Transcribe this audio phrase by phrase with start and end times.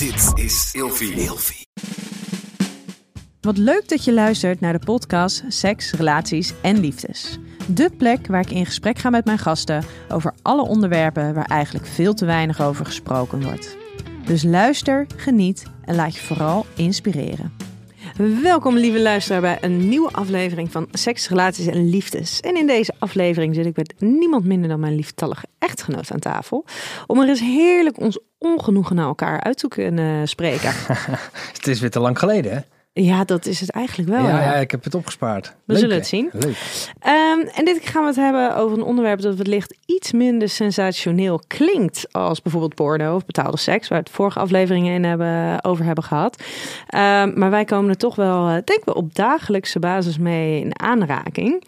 [0.00, 1.66] Dit is Ilfie.
[3.40, 7.38] Wat leuk dat je luistert naar de podcast Seks, Relaties en Liefdes.
[7.66, 11.86] De plek waar ik in gesprek ga met mijn gasten over alle onderwerpen waar eigenlijk
[11.86, 13.76] veel te weinig over gesproken wordt.
[14.24, 17.52] Dus luister, geniet en laat je vooral inspireren.
[18.42, 22.40] Welkom lieve luisteraar bij een nieuwe aflevering van Seks, Relaties en Liefdes.
[22.40, 26.64] En in deze aflevering zit ik met niemand minder dan mijn lieftallige echtgenoot aan tafel.
[27.06, 30.72] Om er eens heerlijk ons ongenoegen naar elkaar uit te kunnen spreken.
[31.56, 32.60] Het is weer te lang geleden, hè?
[32.92, 34.22] Ja, dat is het eigenlijk wel.
[34.22, 35.54] ja, ja, ik heb het opgespaard.
[35.64, 36.28] We zullen het zien.
[36.32, 36.90] Leuk.
[36.98, 40.48] Ehm, en dit keer gaan we het hebben over een onderwerp dat wellicht iets minder
[40.48, 45.64] sensationeel klinkt als bijvoorbeeld porno of betaalde seks, waar we het vorige afleveringen in hebben,
[45.64, 46.42] over hebben gehad.
[46.86, 50.80] Ehm, maar wij komen er toch wel, eh, denk ik, op dagelijkse basis mee in
[50.80, 51.64] aanraking.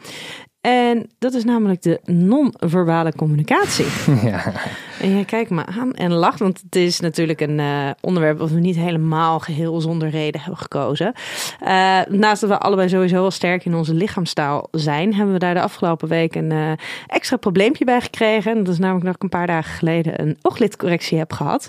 [0.62, 3.86] En dat is namelijk de non-verbale communicatie.
[4.22, 4.52] Ja.
[5.00, 8.50] En jij kijkt me aan en lacht, want het is natuurlijk een eh, onderwerp wat
[8.50, 11.12] we niet helemaal geheel zonder reden hebben gekozen.
[11.60, 15.54] Eh, naast dat we allebei sowieso wel sterk in onze lichaamstaal zijn, hebben we daar
[15.54, 16.72] de afgelopen week een eh,
[17.06, 18.52] extra probleempje bij gekregen.
[18.52, 21.68] En dat is namelijk dat ik een paar dagen geleden een ooglidcorrectie heb gehad.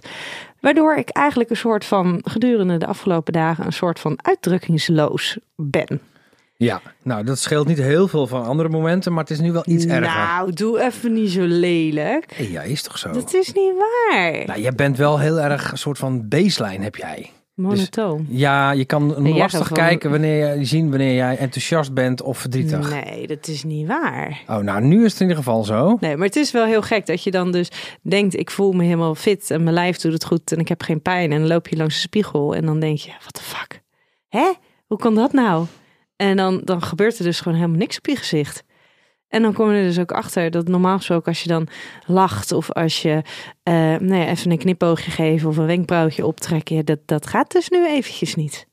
[0.60, 6.02] Waardoor ik eigenlijk een soort van gedurende de afgelopen dagen een soort van uitdrukkingsloos ben.
[6.64, 9.64] Ja, nou dat scheelt niet heel veel van andere momenten, maar het is nu wel
[9.66, 10.02] iets erger.
[10.02, 12.34] Nou, doe even niet zo lelijk.
[12.36, 13.12] Hey, ja, is toch zo?
[13.12, 14.46] Dat is niet waar.
[14.46, 17.32] Nou, jij bent wel heel erg een soort van baseline heb jij.
[17.56, 18.26] Monotoon.
[18.30, 22.90] Ja, je kan lastig kijken wanneer je zien wanneer jij enthousiast bent of verdrietig.
[23.04, 24.42] Nee, dat is niet waar.
[24.48, 25.98] Oh, nou nu is het in ieder geval zo.
[26.00, 28.84] Nee, maar het is wel heel gek dat je dan dus denkt: ik voel me
[28.84, 31.32] helemaal fit en mijn lijf doet het goed en ik heb geen pijn.
[31.32, 33.82] En dan loop je langs de spiegel en dan denk je: wat de fuck?
[34.30, 34.52] Hè?
[34.86, 35.66] Hoe kan dat nou?
[36.16, 38.64] En dan, dan gebeurt er dus gewoon helemaal niks op je gezicht.
[39.28, 41.68] En dan kom je er dus ook achter dat normaal gesproken als je dan
[42.06, 43.22] lacht of als je
[43.64, 47.70] eh, nou ja, even een knipoogje geeft of een wenkbrauwtje optrekken, dat, dat gaat dus
[47.70, 48.68] nu eventjes niet.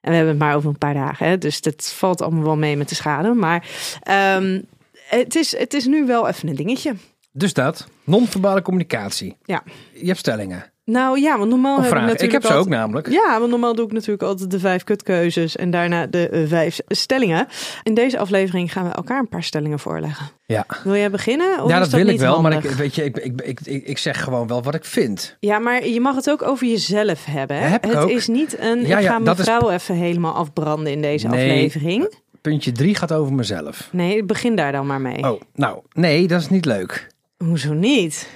[0.00, 1.38] En we hebben het maar over een paar dagen, hè?
[1.38, 3.34] dus dat valt allemaal wel mee met de schade.
[3.34, 3.68] Maar
[4.02, 4.60] ehm,
[4.92, 6.94] het, is, het is nu wel even een dingetje.
[7.32, 9.36] Dus dat, non-verbale communicatie.
[9.44, 9.62] Ja.
[9.92, 10.72] Je hebt stellingen.
[10.84, 12.06] Nou ja, want normaal heb ik vragen.
[12.06, 13.10] Ik natuurlijk heb ze ook namelijk.
[13.10, 16.80] Ja, want normaal doe ik natuurlijk altijd de vijf kutkeuzes en daarna de eh, vijf
[16.88, 17.46] stellingen.
[17.82, 20.26] In deze aflevering gaan we elkaar een paar stellingen voorleggen.
[20.46, 20.66] Ja.
[20.84, 21.62] Wil jij beginnen?
[21.62, 23.98] Of Ja, is dat wil ik wel, maar ik, weet je, ik, ik, ik, ik,
[23.98, 25.36] zeg gewoon wel wat ik vind.
[25.40, 27.56] Ja, maar je mag het ook over jezelf hebben.
[27.56, 27.64] Hè?
[27.64, 28.10] Ja, heb ik het ook.
[28.10, 28.86] is niet een.
[28.86, 31.50] Ja, ik ja, ga dat is- mevrouw even helemaal afbranden in deze Nee.
[31.50, 32.14] aflevering.
[32.40, 33.88] Puntje drie gaat over mezelf.
[33.92, 35.22] Nee, begin daar dan maar mee.
[35.32, 37.06] Oh, nou, nee, dat is niet leuk.
[37.36, 38.28] Hoezo niet?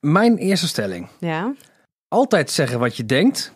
[0.00, 1.06] Mijn eerste stelling.
[1.18, 1.52] Ja.
[2.14, 3.54] Altijd zeggen wat je denkt.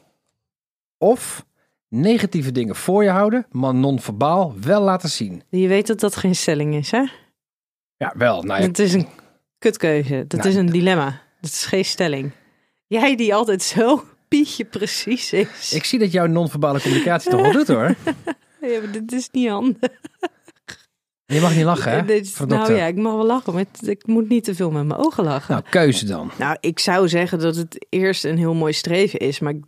[0.96, 1.46] Of
[1.88, 5.42] negatieve dingen voor je houden, maar non-verbaal wel laten zien.
[5.48, 7.04] Je weet dat dat geen stelling is, hè?
[7.96, 8.42] Ja, wel.
[8.42, 9.08] Nou ja, Het is een
[9.58, 10.24] kutkeuze.
[10.28, 11.22] Dat Nou, is een dilemma.
[11.40, 12.30] Dat is geen stelling.
[12.86, 15.72] Jij die altijd zo pietje precies is.
[15.72, 17.94] ik zie dat jouw non-verbale communicatie toch wel doet hoor.
[18.60, 19.90] Ja, maar dit is niet handig.
[21.34, 22.04] Je mag niet lachen, hè?
[22.04, 24.70] Dit Voor nou ja, ik mag wel lachen, maar het- ik moet niet te veel
[24.70, 25.52] met mijn ogen lachen.
[25.54, 26.30] Nou, keuze dan.
[26.38, 29.64] Nou, ik zou zeggen dat het eerst een heel mooi streven is, maar ik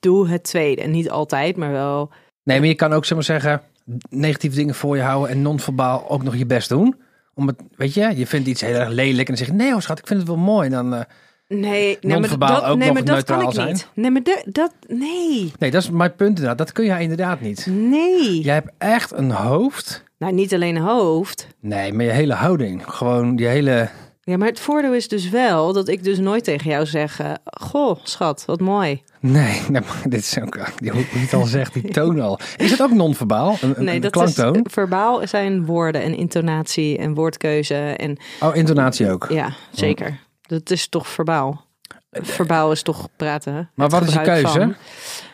[0.00, 0.82] doe het tweede.
[0.82, 2.10] En niet altijd, maar wel.
[2.42, 3.62] Nee, maar je kan ook zeg maar zeggen,
[4.08, 6.96] negatieve dingen voor je houden en non-verbaal ook nog je best doen.
[7.34, 9.72] Om het, weet je, je vindt iets heel erg lelijk en dan zeg je, nee
[9.72, 10.66] hoor schat, ik vind het wel mooi.
[10.66, 11.00] En dan, eh,
[11.48, 13.88] Nee, nee maar dat, ook nee, maar dat kan ik niet.
[13.94, 14.72] Nee, maar de- dat.
[14.88, 15.52] Nee.
[15.58, 16.58] nee, dat is mijn punt inderdaad.
[16.58, 17.66] Dat kun jij inderdaad niet.
[17.70, 18.40] Nee.
[18.40, 20.04] Jij hebt echt een hoofd.
[20.18, 21.46] Nou, niet alleen een hoofd.
[21.60, 22.82] Nee, maar je hele houding.
[22.86, 23.88] Gewoon je hele...
[24.20, 27.32] Ja, maar het voordeel is dus wel dat ik dus nooit tegen jou zeg: eh,
[27.44, 29.02] Goh, schat, wat mooi.
[29.20, 30.54] Nee, nee maar dit is ook...
[30.56, 32.38] Hoe hoe je het al zegt, die toon al.
[32.56, 33.56] Is het ook non-verbaal?
[33.60, 34.54] Een, een, Nee, een dat klanktoon?
[34.54, 39.26] is verbaal zijn woorden en intonatie en woordkeuze en Oh, intonatie ook.
[39.30, 40.24] ja, zeker.
[40.46, 41.64] Dat is toch verbaal.
[42.10, 43.54] Verbaal is toch praten.
[43.54, 43.62] hè?
[43.74, 44.48] Maar wat is je keuze?
[44.48, 44.74] van.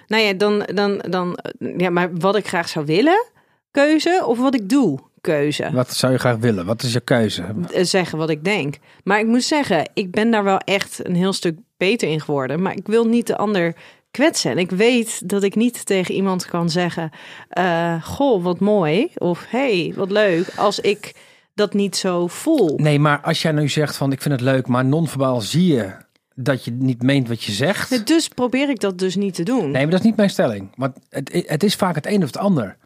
[0.07, 1.39] Nou ja, dan, dan, dan,
[1.77, 3.25] ja, maar wat ik graag zou willen,
[3.71, 5.71] keuze, of wat ik doe, keuze.
[5.73, 6.67] Wat zou je graag willen?
[6.67, 7.45] Wat is je keuze?
[7.73, 8.77] Eh, Zeggen wat ik denk.
[9.05, 12.63] Maar ik moet zeggen, ik ben daar wel echt een heel stuk beter in geworden.
[12.63, 13.75] Maar ik wil niet de ander
[14.11, 14.51] kwetsen.
[14.51, 17.11] En ik weet dat ik niet tegen iemand kan zeggen:
[17.49, 19.11] eh, Goh, wat mooi.
[19.15, 20.47] Of hey, wat leuk.
[20.57, 21.15] Als ik
[21.55, 22.77] dat niet zo voel.
[22.77, 25.95] Nee, maar als jij nu zegt van ik vind het leuk, maar non-verbaal zie je
[26.35, 28.07] dat je niet meent wat je zegt.
[28.07, 29.63] Dus probeer ik dat dus niet te doen.
[29.63, 30.71] Nee, maar dat is niet mijn stelling.
[30.77, 32.77] Want het, het is vaak het een of het ander.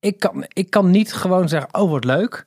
[0.00, 2.46] Ik kan, ik kan niet gewoon zeggen, oh wat leuk.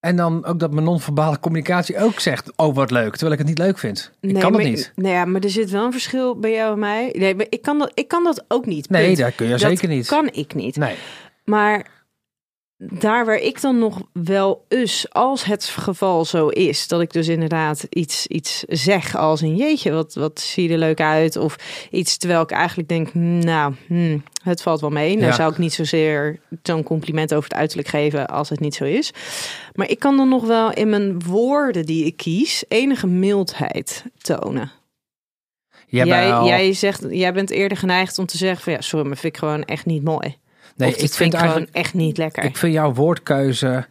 [0.00, 3.10] En dan ook dat mijn non-verbale communicatie ook zegt, oh wat leuk.
[3.10, 4.12] Terwijl ik het niet leuk vind.
[4.20, 4.92] Ik kan maar, het niet.
[4.94, 7.14] Nee, ja, maar er zit wel een verschil bij jou en mij.
[7.18, 8.90] Nee, maar ik kan dat, ik kan dat ook niet.
[8.90, 10.06] Nee, dat kun je dat zeker niet.
[10.06, 10.76] kan ik niet.
[10.76, 10.96] Nee.
[11.44, 11.86] Maar
[12.78, 17.28] daar waar ik dan nog wel eens, als het geval zo is, dat ik dus
[17.28, 21.36] inderdaad iets, iets zeg als een jeetje, wat, wat zie je er leuk uit?
[21.36, 21.56] Of
[21.90, 23.14] iets terwijl ik eigenlijk denk,
[23.44, 25.14] nou, hmm, het valt wel mee.
[25.16, 25.32] Nou Ja.
[25.32, 29.10] zou ik niet zozeer zo'n compliment over het uiterlijk geven als het niet zo is.
[29.74, 34.72] Maar ik kan dan nog wel in mijn woorden die ik kies enige mildheid tonen.
[35.88, 39.06] Jij, Jij, al- jij, zegt, jij bent eerder geneigd om te zeggen van ja, sorry,
[39.06, 40.36] maar vind ik gewoon echt niet mooi.
[40.76, 42.44] Nee, ik vind vind ik gewoon eigenlijk, echt niet lekker.
[42.44, 43.86] ik vind jouw woordkeuze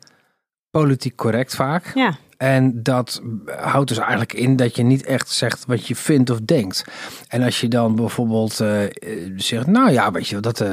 [0.70, 1.92] politiek correct vaak.
[1.96, 6.30] ja, En dat houdt dus eigenlijk in dat je niet echt zegt wat je vindt
[6.30, 6.84] of denkt.
[7.28, 8.90] En als je dan bijvoorbeeld eh, eh,
[9.36, 10.70] zegt, nou ja, weet je, wel, dat, eh,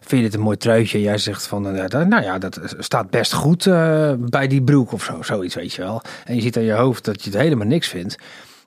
[0.00, 1.00] vind je dit een mooi truitje?
[1.00, 3.64] Jij zegt van, dat- nou ja, dat staat best goed
[4.30, 6.02] bij die broek of zo, zoiets, weet je wel.
[6.24, 8.16] En je ziet aan je hoofd dat je het helemaal niks vindt.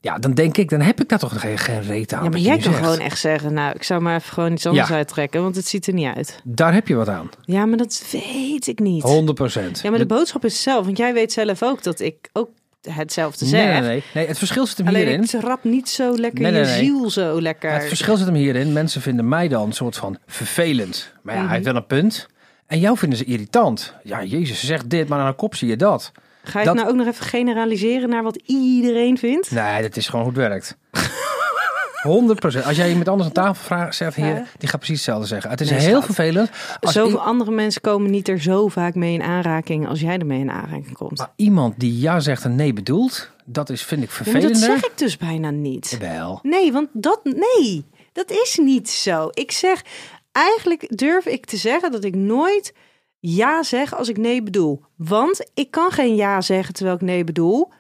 [0.02, 2.24] Ja, dan denk ik, dan heb ik daar toch geen, geen reet aan.
[2.24, 2.78] ja maar jij kan zegt.
[2.78, 4.96] gewoon echt zeggen, nou, ik zou maar even gewoon iets anders Ja.
[4.96, 6.42] uittrekken, want het ziet er niet uit.
[6.44, 7.30] Daar heb je wat aan.
[7.46, 9.04] Ja, maar dat weet ik niet.
[9.04, 9.80] 100 procent.
[9.84, 12.50] Ja, maar de boodschap is zelf, want jij weet zelf ook dat ik ook
[12.90, 13.72] hetzelfde zeg.
[13.72, 14.28] nee, nee, nee.
[14.28, 15.24] Het verschil zit hem Alleen hierin.
[15.24, 17.72] ik trap niet zo lekker Nee, nee, je ziel zo lekker.
[17.72, 18.74] Het verschil zit hem hierin.
[18.74, 21.12] Mensen vinden mij dan een soort van vervelend.
[21.22, 21.74] Maar ja, hij heeft Mhm.
[21.74, 22.28] wel een punt.
[22.68, 23.94] En jou vinden ze irritant.
[24.04, 26.12] Ja, jezus, ze zegt dit, maar aan de kop zie je dat.
[26.48, 29.52] Ga je dat- het nou ook nog even generaliseren naar wat iedereen vindt?
[29.52, 30.78] Nee, dat is gewoon hoe het werkt.
[32.02, 34.46] 100% Als jij iemand anders aan tafel vraagt, zegt hier, Ja.
[34.58, 35.50] die gaat precies hetzelfde zeggen.
[35.50, 36.50] Het is Nee, heel vervelend.
[36.80, 40.18] Als Zoveel i- andere mensen komen niet er zo vaak mee in aanraking als jij
[40.18, 41.18] ermee in aanraking komt.
[41.18, 44.50] maar iemand die ja zegt en nee bedoelt, dat is, vind ik Ja, vervelender.
[44.50, 45.98] dat zeg ik dus bijna niet.
[46.00, 46.40] Wel.
[46.44, 49.30] Nee, want dat, nee, dat is niet zo.
[49.34, 49.82] Ik zeg,
[50.32, 52.74] eigenlijk durf ik te zeggen dat ik nooit
[53.36, 54.84] ja zeg als ik nee bedoel.
[54.96, 57.72] Want ik kan geen ja zeggen terwijl ik nee bedoel.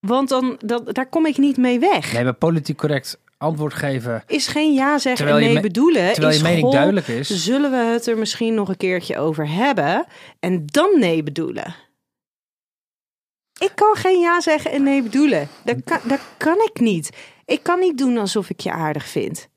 [0.00, 2.12] Want dan, dat, daar kom ik niet mee weg.
[2.12, 6.12] Nee, maar politiek correct antwoord geven, Is geen ja zeggen Terwijl en je nee bedoelen.
[6.12, 7.44] terwijl is je mening duidelijk is.
[7.44, 10.06] Zullen we het er misschien nog een keertje over hebben
[10.40, 11.74] en dan nee bedoelen?
[13.58, 15.48] Ik kan geen ja zeggen en nee bedoelen.
[15.64, 17.10] Dat kan, dat kan ik niet.
[17.44, 19.48] Ik kan niet doen alsof ik je aardig vind.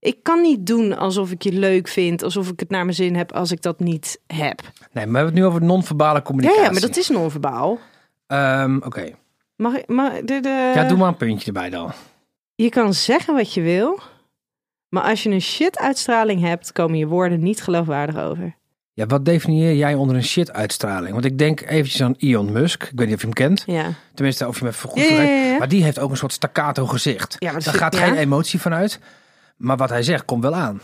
[0.00, 3.16] Ik kan niet doen alsof ik je leuk vind, alsof ik het naar mijn zin
[3.16, 4.60] heb als ik dat niet heb.
[4.60, 6.62] Nee, maar we hebben het nu over non-verbale communicatie.
[6.64, 7.78] ja, maar dat is non-verbaal.
[8.26, 9.10] Ehm, Oké.
[9.56, 11.92] Mag, ik- mag, de, de, Ja, doe maar een puntje erbij dan.
[12.54, 14.00] Je kan zeggen wat je wil,
[14.88, 18.56] maar als je een shit-uitstraling hebt, komen je woorden niet geloofwaardig over.
[18.92, 21.12] Ja, wat definieer jij onder een shit-uitstraling?
[21.12, 22.82] Want ik denk eventjes aan Elon Musk.
[22.82, 23.62] Ik weet niet of je hem kent.
[23.66, 25.58] Ja, Tenminste, of je hem even goed Ja, ja.
[25.58, 27.36] Maar die heeft ook een soort staccato gezicht.
[27.38, 29.00] Ja, maar Daar gaat geen emotie van uit.
[29.58, 30.80] Maar wat hij zegt, komt wel aan.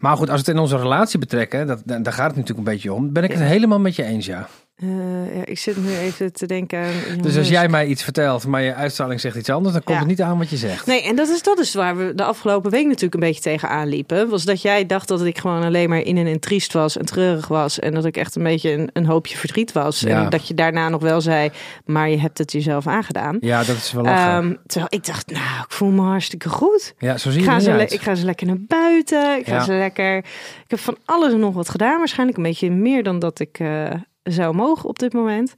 [0.00, 2.66] Maar goed, als we het in onze relatie betrekken, dat, dan- daar gaat het natuurlijk
[2.68, 3.12] een beetje om.
[3.12, 4.48] Ben ik het helemaal met je eens, ja.
[4.82, 7.18] Eh, ja, ik zit nu even te denken aan.
[7.20, 10.02] Dus als jij mij iets vertelt, maar je uitstraling zegt iets anders, dan komt Ja.
[10.02, 10.86] het niet aan wat je zegt.
[10.86, 13.88] Nee, en dat is, dat is waar we de afgelopen week natuurlijk een beetje tegenaan
[13.88, 14.28] liepen.
[14.28, 17.04] Was dat jij dacht dat ik gewoon alleen maar in en in triest was en
[17.04, 17.78] treurig was.
[17.78, 20.00] En dat ik echt een beetje een, een hoopje verdriet was.
[20.00, 20.24] Ja.
[20.24, 21.50] En dat je daarna nog wel zei,
[21.84, 23.36] maar je hebt het jezelf aangedaan.
[23.40, 24.30] Ja, dat is wel lachen.
[24.44, 26.94] Ehm, terwijl ik dacht, nou, ik voel me hartstikke goed.
[26.98, 27.92] ja, zo zie Ik je ga, er ze uit.
[27.92, 29.38] ik ga ze lekker naar buiten.
[29.38, 30.16] Ik ga ze lekker.
[30.16, 30.24] Ik
[30.66, 31.98] heb van alles en nog wat gedaan.
[31.98, 33.90] Waarschijnlijk een beetje meer dan dat ik eh,
[34.22, 35.54] zou mogen op dit moment.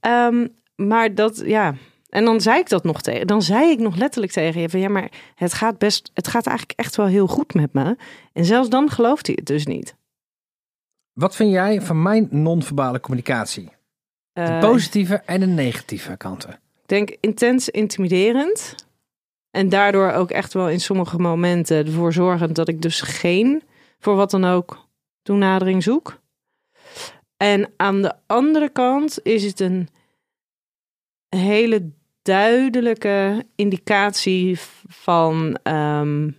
[0.00, 1.74] Ehm, maar dat, ja.
[2.08, 3.26] En dan zei ik dat nog tegen.
[3.26, 6.10] Dan zei ik nog letterlijk tegen je van ja, maar het gaat best.
[6.14, 7.96] Het gaat eigenlijk echt wel heel goed met me.
[8.32, 9.96] En zelfs dan gelooft hij het dus niet.
[11.12, 13.68] Wat vind jij van mijn non-verbale communicatie?
[14.32, 16.50] De Eh, positieve en de negatieve kanten.
[16.50, 18.74] Ik denk intens intimiderend.
[19.50, 23.62] En daardoor ook echt wel in sommige momenten ervoor zorgend dat ik dus geen,
[23.98, 24.88] voor wat dan ook,
[25.22, 26.18] toenadering zoek.
[27.36, 29.88] En aan de andere kant is het een
[31.28, 31.90] hele
[32.22, 36.30] duidelijke indicatie van ehm,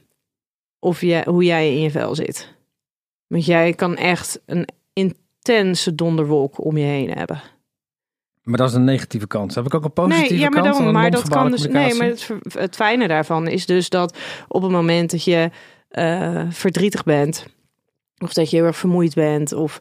[0.79, 2.55] of je, hoe jij in je vel zit.
[3.27, 7.41] Want jij kan echt een intense donderwolk om je heen hebben.
[8.43, 9.55] Maar dat is een negatieve kant.
[9.55, 10.77] Heb ik ook een positieve nee, ja, maar kant?
[10.77, 11.67] dan, maar dat kan dus.
[11.67, 12.13] Nee, maar
[12.51, 15.49] het fijne daarvan is dus dat op het moment dat je
[15.89, 17.47] eh, verdrietig bent,
[18.17, 19.79] of dat je heel erg vermoeid bent, of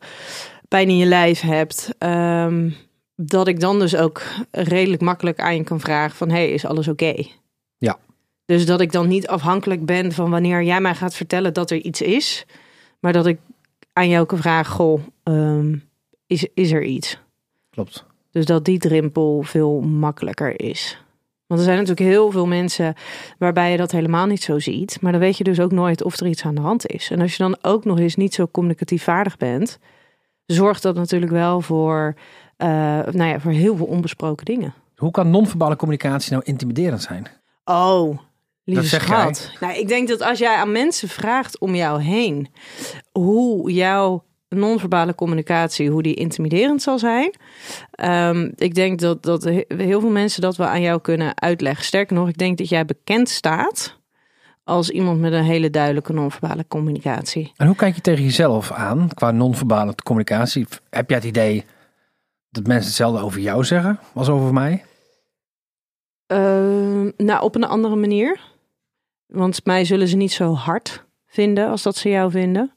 [0.68, 2.70] pijn in je lijf hebt, ehm,
[3.14, 6.88] dat ik dan dus ook redelijk makkelijk aan je kan vragen van, hey, is alles
[6.88, 7.14] oké?
[7.78, 7.98] Ja.
[8.44, 11.76] Dus dat ik dan niet afhankelijk ben van wanneer jij mij gaat vertellen dat er
[11.76, 12.46] iets is,
[13.00, 13.38] maar dat ik
[13.92, 15.76] aan jou kan vragen, goh, ehm,
[16.26, 17.18] is, is er iets?
[17.70, 18.04] Klopt.
[18.30, 20.98] Dus dat die drempel veel makkelijker is.
[21.46, 22.94] Want er zijn natuurlijk heel veel mensen
[23.38, 25.00] waarbij je dat helemaal niet zo ziet.
[25.00, 27.10] Maar dan weet je dus ook nooit of er iets aan de hand is.
[27.10, 29.78] En als je dan ook nog eens niet zo communicatief vaardig bent,
[30.46, 32.14] zorgt dat natuurlijk wel voor,
[32.56, 32.68] eh,
[33.10, 34.74] nou ja, voor heel veel onbesproken dingen.
[34.96, 37.26] Hoe kan non-verbale communicatie nou intimiderend zijn?
[37.64, 38.18] Oh,
[38.64, 39.52] lieve Dat zeg schat.
[39.60, 42.48] Nou, ik denk dat als jij aan mensen vraagt om jou heen
[43.12, 47.34] hoe jouw non-verbale communicatie, hoe die intimiderend zal zijn.
[47.90, 51.84] Ehm, ik denk dat, dat he- heel veel mensen dat wel aan jou kunnen uitleggen.
[51.84, 53.98] Sterker nog, ik denk dat jij bekend staat
[54.66, 57.52] als iemand met een hele duidelijke non-verbale communicatie.
[57.56, 60.66] En hoe kijk je tegen jezelf aan qua non-verbale communicatie?
[60.90, 61.64] Heb jij het idee
[62.50, 64.84] dat mensen hetzelfde over jou zeggen als over mij?
[66.26, 68.40] Ehm, nou, op een andere manier.
[69.26, 72.70] Want mij zullen ze niet zo hard vinden als dat ze jou vinden.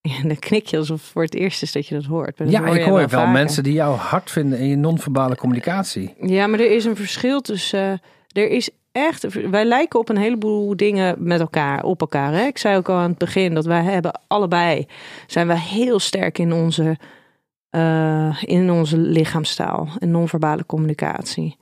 [0.00, 2.38] Ja, dan knik je alsof het voor het eerst is dat je dat hoort.
[2.44, 6.14] Ja, ik hoor wel mensen die jou hard vinden in je non-verbale communicatie.
[6.20, 8.00] Ja, maar er is een verschil tussen.
[8.32, 9.48] eh, er is echt.
[9.50, 12.32] Wij lijken op een heleboel dingen met elkaar, op elkaar.
[12.32, 12.46] Hè?
[12.46, 14.86] Ik zei ook al aan het begin dat wij hebben allebei.
[15.26, 16.96] zijn wij heel sterk in onze.
[17.70, 21.56] eh, in onze lichaamstaal en non-verbale communicatie.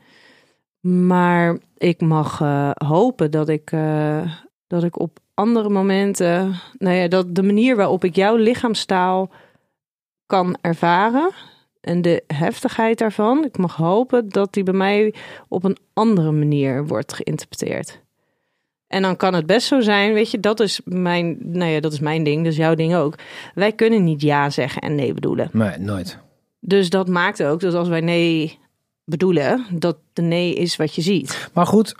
[0.80, 4.33] Maar ik mag eh, hopen dat ik, eh,
[4.66, 6.54] dat ik op andere momenten.
[6.78, 9.30] Nou ja, dat de manier waarop ik jouw lichaamstaal
[10.26, 11.30] kan ervaren
[11.87, 15.14] en de heftigheid daarvan, ik mag hopen dat die bij mij
[15.49, 18.00] op een andere manier wordt geïnterpreteerd.
[18.87, 21.93] En dan kan het best zo zijn, weet je, dat is mijn, nou ja, dat
[21.93, 23.14] is mijn ding, is jouw ding ook.
[23.55, 25.49] Wij kunnen niet ja zeggen en nee bedoelen.
[25.52, 26.19] Nee, nooit.
[26.61, 28.59] Dus dat maakt ook dat als wij nee
[29.05, 31.50] bedoelen, dat de nee is wat je ziet.
[31.52, 31.95] Maar goed,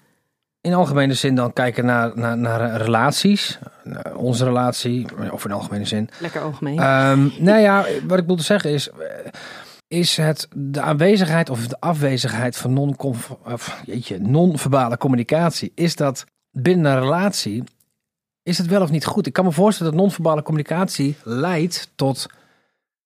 [0.61, 3.59] in algemene zin dan kijken naar, naar, naar relaties.
[4.17, 6.09] Onze relatie, of in algemene zin.
[6.21, 6.79] Lekker algemeen.
[6.79, 8.91] Ehm nou ja, wat ik wilde zeggen is...
[9.89, 12.97] Is het de aanwezigheid of de afwezigheid van non
[14.19, 15.73] non-verbale communicatie...
[15.75, 17.65] Is dat binnen een relatie...
[18.43, 19.27] Is het wel of niet goed?
[19.27, 22.27] Ik kan me voorstellen dat non-verbale communicatie leidt tot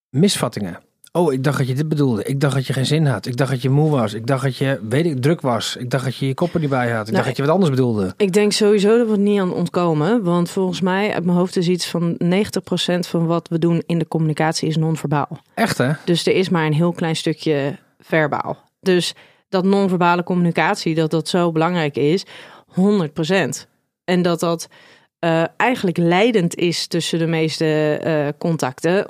[0.08, 0.80] misvattingen.
[1.12, 2.24] Oh, ik dacht dat je dit bedoelde.
[2.24, 3.26] Ik dacht dat je geen zin had.
[3.26, 4.14] Ik dacht dat je moe was.
[4.14, 5.76] Ik dacht dat je, weet ik, druk was.
[5.76, 7.06] Ik dacht dat je je kop er niet bij had.
[7.06, 8.14] Ik Nou, dacht dat je wat anders bedoelde.
[8.16, 10.22] Ik denk sowieso dat we het niet aan ontkomen.
[10.22, 13.98] Want volgens mij, uit mijn hoofd is iets van 90% van wat we doen in
[13.98, 15.42] de communicatie is non-verbaal.
[15.54, 15.92] Echt, hè?
[16.04, 18.58] Dus er is maar een heel klein stukje verbaal.
[18.80, 19.14] Dus
[19.48, 22.24] dat non-verbale communicatie, dat dat zo belangrijk is,
[22.66, 23.66] 100%.
[24.04, 24.68] En dat dat
[25.18, 29.06] eh, eigenlijk leidend is tussen de meeste eh, contacten,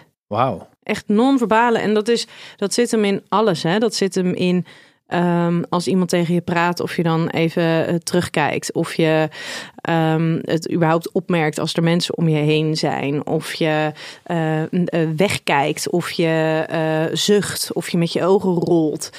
[0.00, 0.04] 100%.
[0.26, 0.70] Wauw.
[0.82, 1.78] Echt non-verbale.
[1.78, 3.62] En dat, is, dat zit hem in alles.
[3.62, 3.78] Hè?
[3.78, 4.66] Dat zit hem in
[5.06, 8.72] ehm, als iemand tegen je praat, of je dan even eh, terugkijkt.
[8.72, 9.28] Of je
[9.74, 13.26] ehm, het überhaupt opmerkt als er mensen om je heen zijn.
[13.26, 14.68] Of je eh, eh,
[15.16, 15.90] wegkijkt.
[15.90, 17.72] Of je zucht.
[17.72, 19.10] Of je met je ogen rolt.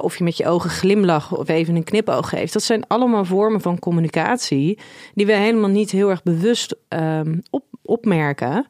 [0.00, 1.32] of je met je ogen glimlacht.
[1.32, 2.52] Of even een knipoog geeft.
[2.52, 4.78] Dat zijn allemaal vormen van communicatie.
[5.14, 8.66] Die we helemaal niet heel erg bewust ehm, op, opmerken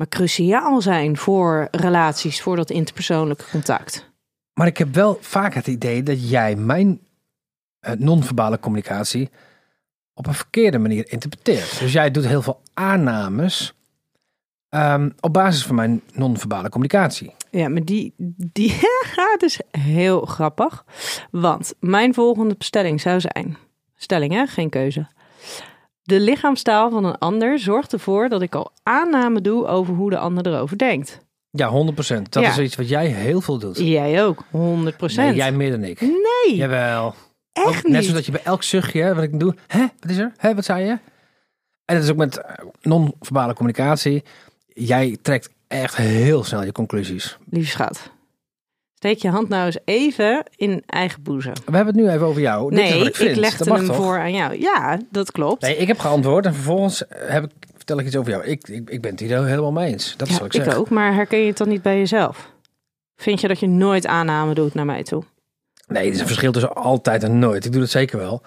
[0.00, 4.10] maar cruciaal zijn voor relaties, voor dat interpersoonlijke contact.
[4.54, 7.00] Maar ik heb wel vaak het idee dat jij mijn
[7.80, 9.30] eh, non-verbale communicatie
[10.14, 11.78] op een verkeerde manier interpreteert.
[11.78, 13.74] Dus jij doet heel veel aannames
[14.68, 17.34] ehm, op basis van mijn non-verbale communicatie.
[17.50, 18.14] Ja, maar die,
[18.52, 18.70] die
[19.14, 20.84] gaat dus heel grappig.
[21.30, 23.56] Want mijn volgende stelling zou zijn:
[23.96, 24.46] stelling, hè?
[24.46, 25.08] geen keuze.
[26.02, 30.18] De lichaamstaal van een ander zorgt ervoor dat ik al aanname doe over hoe de
[30.18, 31.20] ander erover denkt.
[31.50, 32.32] Ja, 100%.
[32.32, 32.48] Dat Ja.
[32.50, 33.78] is iets wat jij heel veel doet.
[33.78, 36.00] Jij ook, 100% Nee, jij meer dan ik.
[36.00, 37.14] Nee, Jawel.
[37.52, 37.82] echt Ook niet.
[37.92, 40.32] Net zoals dat je bij elk zuchtje, wat ik doe, hè, wat is er?
[40.36, 40.98] Hè, wat zei je?
[41.84, 44.22] En dat is ook met eh, non-verbale communicatie.
[44.66, 47.38] Jij trekt echt heel snel je conclusies.
[47.50, 48.10] Lieve schat,
[49.00, 51.52] steek je hand nou eens even in eigen boezem.
[51.64, 52.70] We hebben het nu even over jou.
[52.74, 53.36] Dit is Nee, wat ik, vind.
[53.36, 53.96] legde dat mag hem toch?
[53.96, 54.60] voor aan jou.
[54.60, 55.62] Ja, dat klopt.
[55.62, 58.44] Nee, ik heb geantwoord en vervolgens heb ik, vertel ik iets over jou.
[58.44, 60.14] Ik, ik, ik ben het hier helemaal mee eens.
[60.16, 60.76] Dat is Ja, wat ik ik zeg.
[60.78, 62.52] ook, maar herken je het dan niet bij jezelf?
[63.16, 65.22] Vind je dat je nooit aanname doet naar mij toe?
[65.86, 67.64] Nee, er is een verschil tussen altijd en nooit.
[67.64, 68.42] Ik doe het zeker wel.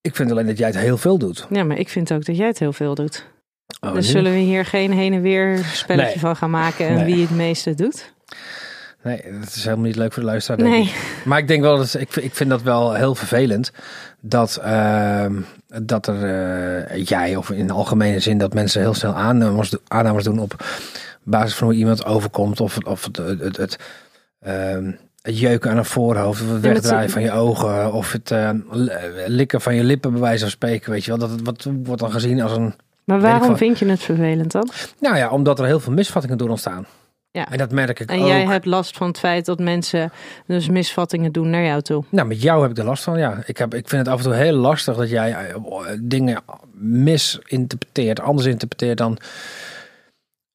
[0.00, 1.46] Ik vind alleen dat jij het heel veel doet.
[1.50, 3.26] Ja, maar ik vind ook dat jij het heel veel doet.
[3.80, 6.18] Oh, dus zullen we hier geen heen en weer spelletje Nee.
[6.20, 7.04] van gaan maken en Nee.
[7.04, 8.12] wie het meeste doet?
[9.02, 10.58] Nee, dat is helemaal niet leuk voor de luisteraar.
[10.60, 10.82] denk Nee.
[10.82, 11.22] ik.
[11.24, 13.72] Maar ik denk wel dat ik, vind- ik vind dat wel heel vervelend
[14.20, 15.34] dat, ehm,
[15.82, 16.24] dat er
[16.86, 20.64] eh, jij of in algemene zin dat mensen heel snel aannames, aannames doen op
[21.22, 23.76] basis van hoe iemand overkomt of, of het, het, het, het,
[24.40, 24.92] ehm,
[25.22, 28.58] het jeuken aan een voorhoofd, of het wegdraaien van je ogen of het ehm,
[29.26, 31.20] likken van je lippen bij wijze van spreken, weet je wel.
[31.20, 34.52] Dat het, wat wordt dan gezien als een, Maar waarom van- vind je het vervelend
[34.52, 34.68] dan?
[35.00, 36.86] nou ja, omdat er heel veel misvattingen door ontstaan.
[37.32, 37.50] Ja.
[37.50, 38.26] En dat merk ik En ook.
[38.26, 40.12] jij hebt last van het feit dat mensen
[40.46, 42.04] dus misvattingen doen naar jou toe.
[42.08, 43.42] Nou, met jou heb ik er last van, ja.
[43.46, 45.56] Ik, heb, ik vind het af en toe heel lastig dat jij eh,
[46.00, 46.42] dingen
[46.74, 49.18] misinterpreteert, anders interpreteert dan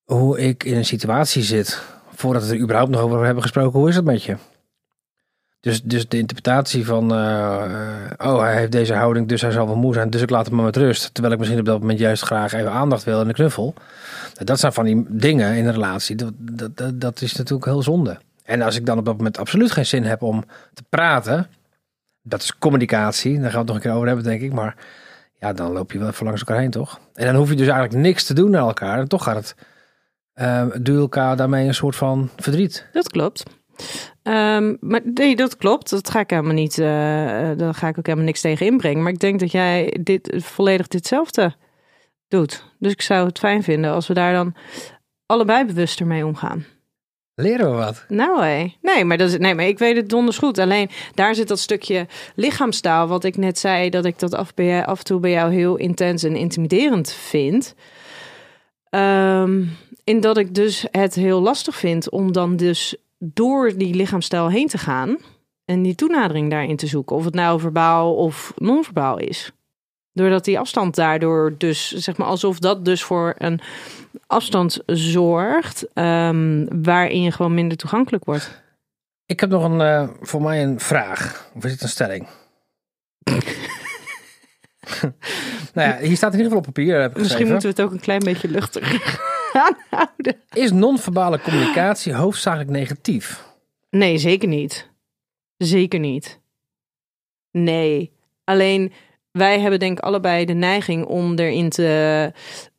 [0.04, 1.82] hoe ik in een situatie zit.
[2.14, 4.36] Voordat we er überhaupt nog over hebben gesproken, hoe is het met je?
[5.60, 7.64] Dus, dus de interpretatie van, eh,
[8.18, 10.46] eh, oh, hij heeft deze houding, dus hij zal wel moe zijn, dus ik laat
[10.46, 11.10] hem maar met rust.
[11.14, 13.74] Terwijl ik misschien op dat moment juist graag even aandacht wil en een knuffel.
[14.44, 16.34] Dat zijn van die dingen in een relatie, dat,
[16.76, 18.18] dat, dat, is natuurlijk heel zonde.
[18.44, 21.48] En als ik dan op dat moment absoluut geen zin heb om te praten,
[22.22, 24.54] dat is communicatie, daar gaan we het nog een keer over hebben, denk ik.
[24.54, 24.76] Maar
[25.40, 27.00] ja, dan loop je wel even langs elkaar heen, toch?
[27.14, 29.00] En dan hoef je dus eigenlijk niks te doen naar elkaar.
[29.00, 29.56] En toch gaat het,
[30.36, 32.88] uh, doe je elkaar daarmee een soort van verdriet.
[32.92, 33.44] Dat klopt.
[34.24, 35.90] Ehm, maar nee, dat klopt.
[35.90, 36.78] Dat ga ik helemaal niet.
[36.78, 36.86] Uh,
[37.58, 39.04] daar ga ik ook helemaal niks tegen inbrengen.
[39.04, 41.56] Maar ik denk dat jij dit volledig ditzelfde
[42.28, 42.64] doet.
[42.80, 44.56] Dus ik zou het fijn vinden als we daar dan
[45.26, 46.66] allebei bewuster mee omgaan.
[47.36, 48.06] Leren we wat?
[48.08, 48.74] Nou hé.
[48.82, 50.58] Nee, maar dat is, nee, maar ik weet het donders goed.
[50.58, 54.86] Alleen daar zit dat stukje lichaamstaal, wat ik net zei, dat ik dat af, bij,
[54.86, 57.76] af en toe bij jou heel intens en intimiderend vind.
[58.90, 64.50] Um, in dat ik dus het heel lastig vind om dan dus door die lichaamstaal
[64.50, 65.18] heen te gaan
[65.66, 67.16] en die toenadering daarin te zoeken.
[67.16, 69.52] Of het nou verbaal of non-verbaal is.
[70.18, 73.60] Doordat die afstand daardoor dus, zeg maar, alsof dat dus voor een
[74.28, 78.62] afstand zorgt, um, waarin je gewoon minder toegankelijk wordt.
[79.26, 81.50] Ik heb nog een, uh, voor mij een vraag.
[81.54, 82.28] Of is het een stelling?
[85.74, 87.02] nou ja, hier staat in ieder geval op papier.
[87.02, 89.20] Heb ik Misschien moeten we het ook een klein beetje luchtig
[89.66, 90.36] aanhouden.
[90.54, 93.44] Is non-verbale communicatie hoofdzakelijk negatief?
[93.90, 94.90] Nee, zeker niet.
[95.58, 96.40] Zeker niet.
[97.52, 98.16] Nee.
[98.44, 98.94] Alleen
[99.38, 102.32] wij hebben denk ik allebei de neiging om erin te.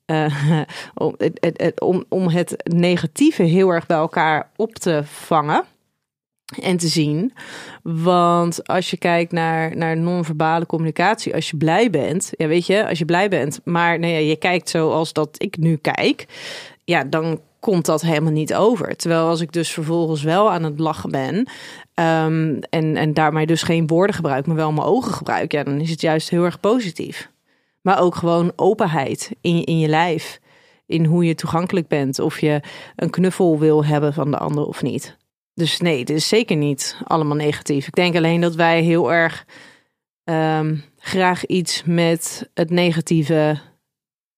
[0.07, 0.62] Uh,
[0.95, 5.65] om, het, om, het negatieve heel erg bij elkaar op te vangen
[6.62, 7.33] en te zien.
[7.83, 12.88] Want als je kijkt naar, naar non-verbale communicatie, als je blij bent, ja, weet je,
[12.88, 16.27] als je blij bent, maar nee, je kijkt zoals dat ik nu kijk,
[16.85, 18.97] ja, dan komt dat helemaal niet over.
[18.97, 23.62] Terwijl als ik dus vervolgens wel aan het lachen ben um, en, en daarmee dus
[23.62, 26.61] geen woorden gebruik, maar wel mijn ogen gebruik, ja, dan is het juist heel erg
[26.61, 27.31] positief.
[27.81, 30.41] Maar ook gewoon openheid in, in je lijf.
[30.87, 32.19] In hoe je toegankelijk bent.
[32.19, 32.61] Of je
[32.97, 35.17] een knuffel wil hebben van de ander of niet.
[35.55, 37.87] Dus nee, het is zeker niet allemaal negatief.
[37.87, 39.45] Ik denk alleen dat wij heel erg
[40.25, 43.59] um, graag iets met het negatieve.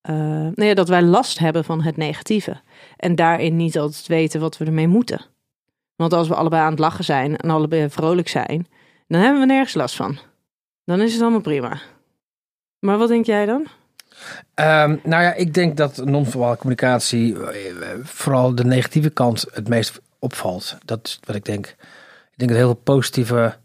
[0.09, 2.61] Uh, nee, dat wij last hebben van het negatieve.
[2.97, 5.25] En daarin niet altijd weten wat we ermee moeten.
[5.97, 8.67] Want als we allebei aan het lachen zijn en allebei vrolijk zijn,
[9.07, 10.19] dan hebben we nergens last van.
[10.85, 11.81] Dan is het allemaal prima.
[12.79, 13.67] Maar wat denk jij dan?
[14.55, 20.01] Um, nou ja, ik denk dat non-verbale communicatie, eh, vooral de negatieve kant, het meest
[20.19, 20.79] opvalt.
[20.85, 21.67] Dat is wat ik denk.
[22.31, 23.57] Ik denk dat heel veel positieve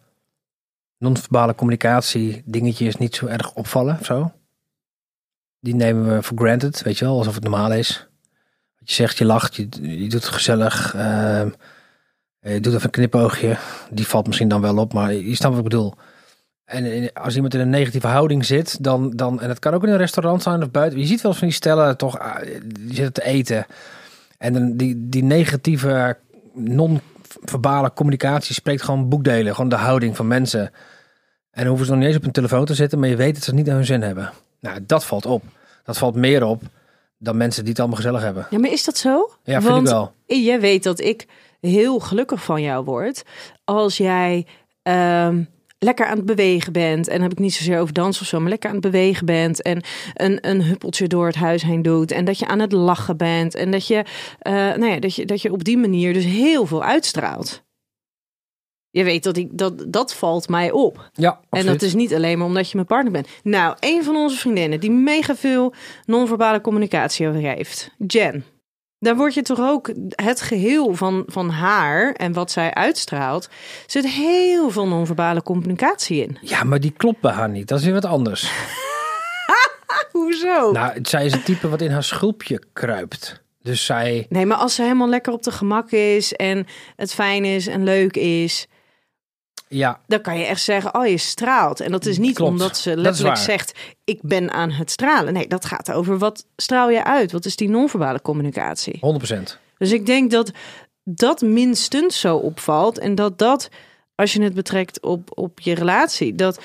[0.98, 4.32] non-verbale communicatie dingetjes niet zo erg opvallen of zo.
[5.66, 8.08] Die nemen we voor granted, weet je wel, alsof het normaal is.
[8.80, 10.94] Wat je zegt, je lacht, je, doet het gezellig.
[10.96, 11.46] Uh,
[12.40, 13.58] je doet even een knipoogje.
[13.90, 15.94] Die valt misschien dan wel op, maar je snapt wat ik bedoel.
[16.66, 19.90] En als iemand in een negatieve houding zit, dan, dan en het kan ook in
[19.90, 21.00] een restaurant zijn of buiten.
[21.00, 23.66] Je ziet wel eens van die stellen toch, ah, die zitten te eten.
[24.38, 26.18] En dan die, die negatieve
[26.54, 29.56] non-verbale communicatie spreekt gewoon boekdelen.
[29.56, 30.62] Gewoon de houding van mensen.
[31.52, 33.34] En dan hoeven ze nog niet eens op hun telefoon te zitten, maar je weet
[33.34, 34.32] dat ze het niet aan hun zin hebben.
[34.66, 35.44] Nou, dat valt op.
[35.84, 36.62] Dat valt meer op
[37.18, 38.48] dan mensen die het allemaal gezellig hebben.
[38.50, 39.30] Ja, maar is dat zo?
[39.44, 40.14] Ja, vind ik wel.
[40.26, 41.28] Jij weet dat ik
[41.60, 43.24] heel gelukkig van jou word
[43.64, 44.46] als jij
[44.82, 45.44] ehm,
[45.80, 47.08] lekker aan het bewegen bent.
[47.08, 49.26] En dan heb ik niet zozeer over dansen of zo, maar lekker aan het bewegen
[49.26, 49.62] bent.
[49.62, 52.12] En een, een huppeltje door het huis heen doet.
[52.12, 53.56] En dat je aan het lachen bent.
[53.56, 54.04] En dat je,
[54.48, 57.64] uh, nou ja, dat je, dat je op die manier dus heel veel uitstraalt.
[58.96, 61.10] Je weet dat ik dat dat valt mij op.
[61.14, 61.66] Ja, absoluut.
[61.66, 63.28] en dat is niet alleen maar omdat je mijn partner bent.
[63.44, 65.74] Nou, een van onze vriendinnen die mega veel
[66.06, 68.46] non-verbale communicatie over heeft, Jen.
[69.00, 73.50] Daar word je toch ook het geheel van, van haar en wat zij uitstraalt.
[73.86, 76.38] zit heel veel non-verbale communicatie in.
[76.42, 77.68] Ja, maar die klopt bij haar niet.
[77.68, 78.52] Dat is weer wat anders.
[80.12, 80.72] Hoezo?
[80.72, 83.44] Nou, zij is het type wat in haar schulpje kruipt.
[83.62, 84.26] Dus zij.
[84.30, 87.84] Nee, maar als ze helemaal lekker op de gemak is en het fijn is en
[87.84, 88.68] leuk is.
[89.68, 90.00] Ja.
[90.08, 91.80] Dan kan je echt zeggen, oh je straalt.
[91.80, 92.52] En dat is niet Klopt.
[92.52, 95.34] omdat ze letterlijk zegt, ik ben aan het stralen.
[95.34, 97.32] Nee, dat gaat over wat straal je uit?
[97.32, 99.00] Wat is die non-verbale communicatie?
[99.00, 99.60] 100%.
[99.78, 100.52] Dus ik denk dat
[101.04, 103.00] dat minstens zo opvalt.
[103.00, 103.70] En dat dat,
[104.16, 106.62] als je het betrekt op, op je relatie, dat,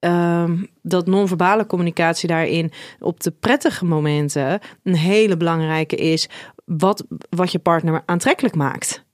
[0.00, 0.50] uh,
[0.82, 6.28] dat non-verbale communicatie daarin op de prettige momenten een hele belangrijke is.
[6.64, 9.05] Wat, wat je partner aantrekkelijk maakt.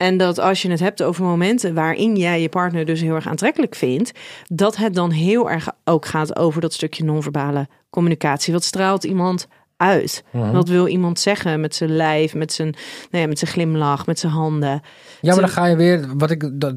[0.00, 3.28] En dat als je het hebt over momenten waarin jij je partner dus heel erg
[3.28, 4.12] aantrekkelijk vindt,
[4.48, 8.52] dat het dan heel erg ook gaat over dat stukje non-verbale communicatie.
[8.52, 10.24] Wat straalt iemand uit?
[10.30, 12.74] Wat wil iemand zeggen met zijn lijf, met zijn,
[13.10, 14.82] nou ja, met zijn glimlach, met zijn handen?
[15.20, 16.16] Ja, maar dan ga je weer.
[16.16, 16.74] Wat ik dat,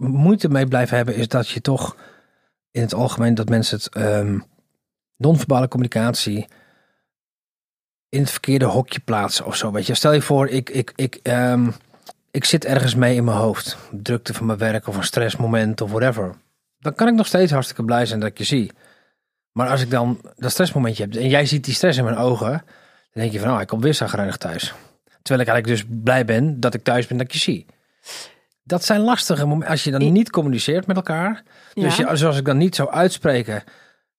[0.00, 1.96] moeite mee blijf hebben, is dat je toch
[2.70, 4.38] in het algemeen dat mensen het ehm
[5.16, 6.46] non-verbale communicatie
[8.08, 9.72] in het verkeerde hokje plaatsen of zo.
[9.72, 11.70] Weet je, stel je voor, ik, ik, ik, ehm,
[12.34, 15.90] ik zit ergens mee in mijn hoofd, drukte van mijn werk of een stressmoment of
[15.90, 16.34] whatever.
[16.78, 18.70] Dan kan ik nog steeds hartstikke blij zijn dat ik je zie.
[19.52, 22.50] Maar als ik dan dat stressmomentje heb en jij ziet die stress in mijn ogen,
[22.50, 22.62] dan
[23.22, 24.74] denk je van, oh, ik kom weer zagrijnig thuis.
[25.22, 27.66] Terwijl ik eigenlijk dus blij ben dat ik thuis ben dat ik je zie.
[28.62, 31.42] Dat zijn lastige momenten als je dan niet communiceert met elkaar.
[31.74, 32.10] Dus Ja.
[32.10, 33.62] je, zoals ik dan niet zou uitspreken.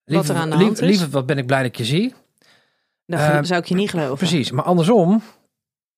[0.05, 0.87] Lieve, er aan de lief- hand is.
[0.87, 2.13] lieve, wat ben ik blij dat ik je zie.
[3.05, 4.17] Dan Eh, zou ik je niet geloven.
[4.17, 5.21] Precies, maar andersom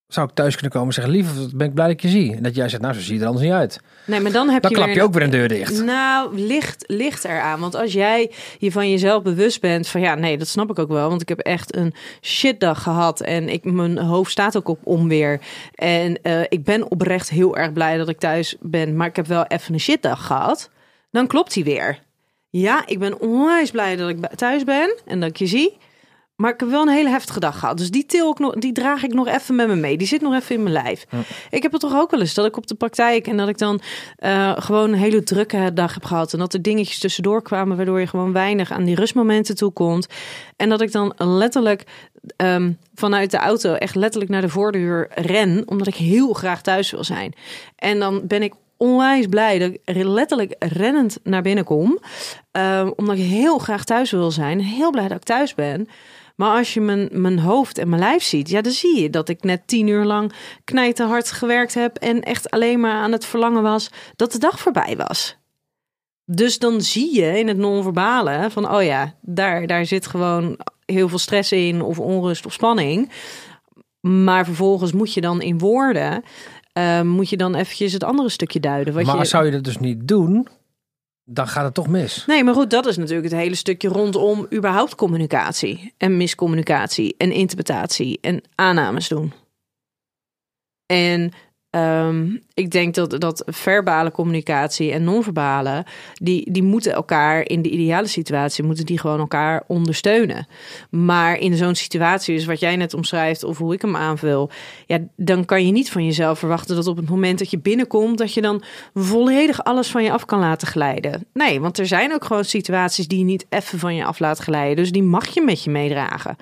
[0.08, 2.08] zou ik thuis kunnen komen en zeggen: Lieve, wat ben ik blij dat ik je
[2.10, 2.36] zie.
[2.36, 3.80] En dat jij zegt: Nou, zo zie je er anders niet uit.
[4.06, 5.84] Nee, maar dan heb Dan je klap weer je een- ook weer een deur dicht.
[5.84, 7.60] Nou, ligt, ligt eraan.
[7.60, 10.88] Want als jij je van jezelf bewust bent van ja, nee, dat snap ik ook
[10.90, 11.10] wel.
[11.10, 13.22] Want ik heb echt een shitdag gehad.
[13.22, 15.40] En ik, mijn hoofd staat ook op onweer.
[15.76, 18.96] En eh, ik ben oprecht heel erg blij dat ik thuis ben.
[18.96, 20.70] Maar ik heb wel even een shitdag gehad.
[21.12, 22.00] Dan klopt hij weer.
[22.50, 25.78] Ja, ik ben onwijs blij dat ik thuis ben en dat ik je zie.
[26.38, 27.78] Maar ik heb wel een hele heftige dag gehad.
[27.78, 29.98] Dus die, til ik nog, die draag ik nog even met me mee.
[29.98, 31.06] Die zit nog even in mijn lijf.
[31.50, 33.58] Ik heb het toch ook wel eens dat ik op de praktijk en dat ik
[33.58, 33.82] dan
[34.16, 36.34] eh, gewoon een hele drukke dag heb gehad.
[36.34, 40.08] En dat er dingetjes tussendoor kwamen waardoor je gewoon weinig aan die rustmomenten toe komt.
[40.56, 41.84] En dat ik dan letterlijk
[42.36, 45.64] ehm, vanuit de auto echt letterlijk naar de voordeur ren.
[45.66, 47.34] Omdat ik heel graag thuis wil zijn.
[47.76, 52.00] En dan ben ik onwijs blij dat ik letterlijk rennend naar binnen kom.
[52.52, 54.62] Ehm, omdat ik heel graag thuis wil zijn.
[54.62, 55.88] Heel blij dat ik thuis ben.
[56.38, 59.30] Maar als je mijn, mijn hoofd en mijn lijf ziet, ja, dan zie je dat
[59.30, 63.64] ik net tien uur lang knijterhard gewerkt heb en echt alleen maar aan het verlangen
[63.64, 65.38] was dat de dag voorbij was.
[66.26, 71.10] Dus dan zie je in het non-verbale van, oh ja, daar, daar zit gewoon heel
[71.10, 73.12] veel stress in of onrust of spanning.
[74.00, 76.24] Maar vervolgens moet je dan in woorden,
[76.74, 78.94] eh, moet je dan eventjes het andere stukje duiden.
[78.94, 79.26] Wat maar je...
[79.26, 80.48] zou je dat dus niet doen,
[81.30, 82.26] dan gaat het toch mis.
[82.26, 87.32] Nee, maar goed, dat is natuurlijk het hele stukje rondom überhaupt communicatie en miscommunicatie en
[87.32, 89.34] interpretatie en aannames doen.
[90.86, 91.32] En
[91.70, 97.70] ehm, ik denk dat, dat verbale communicatie en non-verbale, die, die moeten elkaar in de
[97.70, 100.48] ideale situatie, moeten die gewoon elkaar ondersteunen.
[100.90, 104.50] Maar in zo'n situatie, dus wat jij net omschrijft of hoe ik hem aanvul,
[104.86, 108.18] ja, dan kan je niet van jezelf verwachten dat op het moment dat je binnenkomt,
[108.18, 111.26] dat je dan volledig alles van je af kan laten glijden.
[111.34, 114.40] Nee, want er zijn ook gewoon situaties die je niet even van je af laat
[114.40, 114.76] glijden.
[114.76, 116.36] Dus die mag je met je meedragen.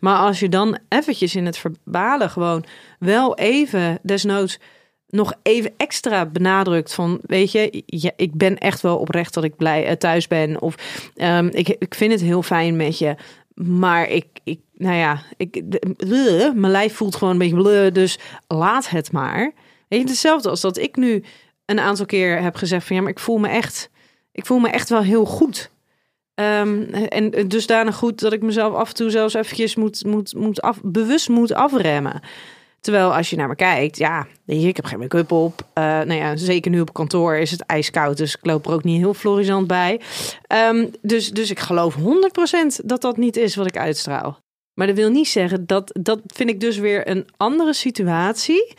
[0.00, 2.64] Maar als je dan eventjes in het verbalen gewoon
[3.04, 4.58] wel even, desnoods
[5.06, 7.82] nog even extra benadrukt van, weet je,
[8.16, 10.60] ik ben echt wel oprecht dat ik blij eh, thuis ben.
[10.60, 10.74] Of
[11.16, 13.14] ehm, ik, ik vind het heel fijn met je.
[13.54, 15.62] Maar ik, ik nou ja, ik,
[16.54, 19.52] mijn lijf voelt gewoon een beetje bleh, dus laat het maar.
[19.88, 21.24] Weet je, hetzelfde als dat ik nu
[21.66, 23.90] een aantal keer heb gezegd van, ja, maar ik voel me echt,
[24.32, 25.70] ik voel me echt wel heel goed.
[26.34, 30.62] Ehm, en dusdanig goed dat ik mezelf af en toe zelfs eventjes moet, moet, moet
[30.62, 32.20] af, bewust moet afremmen.
[32.82, 35.66] Terwijl als je naar me kijkt, ja, ik heb geen make-up op.
[35.72, 38.84] Eh, nou ja, zeker nu op kantoor is het ijskoud, dus ik loop er ook
[38.84, 40.00] niet heel florisant bij.
[40.46, 44.38] Ehm, dus, dus ik geloof 100% dat dat niet is wat ik uitstraal.
[44.74, 48.74] Maar dat wil niet zeggen dat, dat vind ik dus weer een andere situatie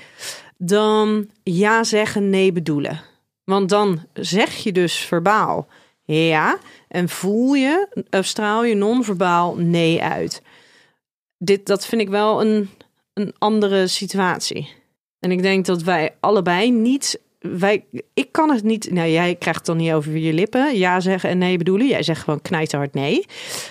[0.58, 3.02] dan ja zeggen, nee bedoelen.
[3.44, 5.68] Want dan zeg je dus verbaal
[6.06, 10.42] ja en voel je, straal je non-verbaal nee uit.
[11.38, 12.70] Dit, dat vind ik wel een,
[13.14, 14.70] een andere situatie.
[15.20, 17.22] En ik denk dat wij allebei niet.
[17.40, 18.92] Wij, ik kan het niet.
[18.92, 20.78] Nou, jij krijgt het dan niet over je lippen.
[20.78, 21.88] Ja zeggen en nee bedoelen.
[21.88, 23.26] Jij zegt gewoon knijterhard nee.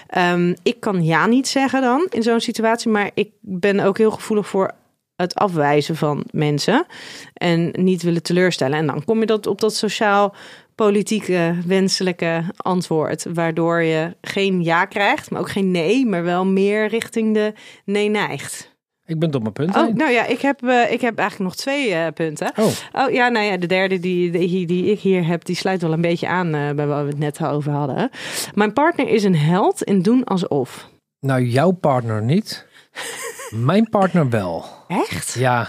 [0.07, 2.91] Ehm, ik kan ja niet zeggen dan in zo'n situatie.
[2.91, 4.71] Maar ik ben ook heel gevoelig voor
[5.17, 6.87] het afwijzen van mensen.
[7.35, 8.79] En niet willen teleurstellen.
[8.79, 10.35] En dan kom je dat op dat sociaal
[10.75, 13.27] politieke wenselijke antwoord.
[13.35, 16.07] Waardoor je geen ja krijgt, maar ook geen nee.
[16.07, 17.53] Maar wel meer richting de
[17.85, 18.72] nee neigt.
[19.13, 19.77] Ik ben tot mijn punt.
[19.77, 19.97] Oh, heen.
[19.97, 22.53] nou ja, ik heb, eh, ik heb eigenlijk nog twee eh, punten.
[22.57, 25.83] Oh, Oh ja, nou ja, de derde die, die, die ik hier heb, die sluit
[25.83, 28.11] wel een beetje aan eh, bij waar we het net over hadden.
[28.55, 30.89] Mijn partner is een held in doen alsof.
[31.21, 32.67] nou jouw partner niet.
[33.51, 34.65] Mijn partner wel.
[34.89, 35.35] Echt?
[35.35, 35.69] Ja,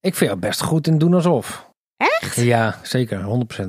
[0.00, 1.70] ik vind jou best goed in doen alsof.
[1.96, 2.36] Echt?
[2.36, 3.64] Ja, zeker, 100%.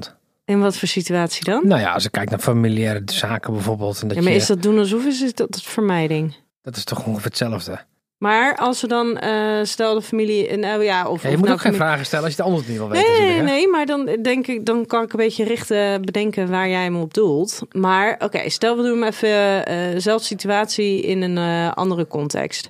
[0.46, 1.68] In wat voor situatie dan?
[1.68, 4.02] Nou ja, als ik kijk naar familiaire zaken bijvoorbeeld.
[4.02, 6.36] En dat Ja, maar je, is dat doen alsof is dat vermijding?
[6.62, 7.80] dat is toch ongeveer hetzelfde.
[8.18, 11.22] Maar als we dan, eh, stel de familie, nou ja, of...
[11.22, 12.90] Ja, je of moet nou ook geen vragen stellen als je het anders niet wil
[12.90, 13.12] weten.
[13.12, 16.70] Nee, nee, nee, maar dan denk ik, dan kan ik een beetje richten, bedenken waar
[16.70, 17.62] jij hem op doelt.
[17.72, 22.70] Maar oké, stel we doen even eh zelfde situatie in een eh, andere context.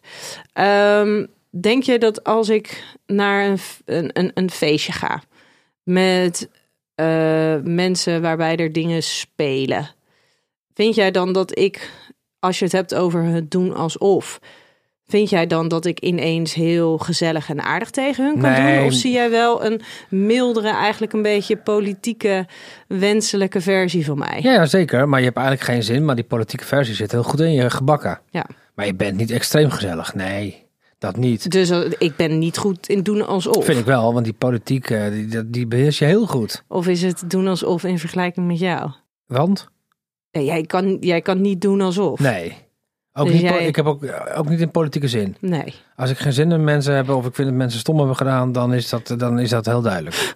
[0.54, 5.22] Ehm, denk je dat als ik naar een, een, een, een feestje ga
[5.86, 6.50] met
[6.96, 9.90] eh, mensen waarbij er dingen spelen,
[10.74, 11.92] vind jij dan dat ik,
[12.40, 14.40] als je het hebt over het doen alsof,
[15.08, 18.78] Vind jij dan dat ik ineens heel gezellig en aardig tegen hun kan Nee.
[18.78, 18.86] doen?
[18.86, 22.46] Of zie jij wel een mildere, eigenlijk een beetje politieke,
[22.88, 24.40] wenselijke versie van mij?
[24.42, 25.10] Ja, zeker.
[25.10, 26.06] Maar je hebt eigenlijk geen zin.
[26.06, 28.20] Maar die politieke versie zit heel goed in je gebakken.
[28.30, 28.46] Ja.
[28.76, 30.14] Maar je bent niet extreem gezellig.
[30.16, 30.64] Nee,
[31.00, 31.52] dat niet.
[31.52, 33.66] Dus eh, ik ben niet goed in doen alsof.
[33.66, 36.64] Vind ik wel, want die politiek, eh, die, die- beheers je heel goed.
[36.68, 38.92] Of is het doen alsof in vergelijking met jou?
[39.26, 39.68] Want?
[40.32, 42.20] Jij, kan, jij kan niet doen alsof.
[42.20, 42.58] Nee.
[43.18, 44.04] Ook Dus niet, jij- Ik heb ook,
[44.36, 45.36] ook niet in politieke zin.
[45.40, 45.74] Nee.
[45.96, 48.52] Als ik geen zin in mensen heb of ik vind dat mensen stom hebben gedaan,
[48.52, 50.34] dan is dat, dan is dat heel duidelijk.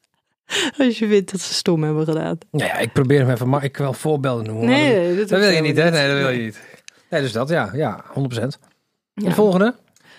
[0.78, 2.38] Als je vindt dat ze stom hebben gedaan.
[2.50, 4.66] Nou ja, ik probeer hem even, maar ik wil voorbeelden noemen.
[4.66, 5.90] Nee, dat, dat, dat wil je niet, hè?
[5.90, 6.60] Nee, dat wil je niet.
[7.10, 8.12] Nee, dus dat, ja, ja, 100%.
[8.14, 8.50] En
[9.14, 9.28] Ja.
[9.28, 9.74] de volgende?